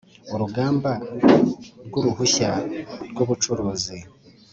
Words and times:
Urugamba 0.33 0.91
Ry 1.85 1.93
Uruhushya 1.99 2.51
Rw 3.11 3.17
Ubucukuzi 3.23 3.97